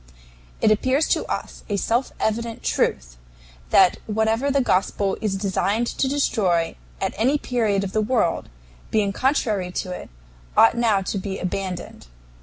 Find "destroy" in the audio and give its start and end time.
6.07-6.75